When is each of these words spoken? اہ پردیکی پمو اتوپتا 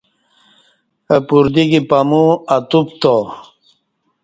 اہ 1.11 1.19
پردیکی 1.27 1.79
پمو 1.89 2.23
اتوپتا 2.55 3.13